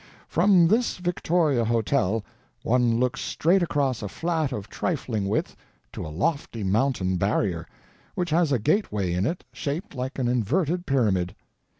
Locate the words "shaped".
9.53-9.93